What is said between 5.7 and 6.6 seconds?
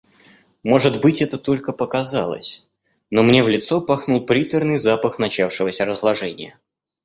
разложения.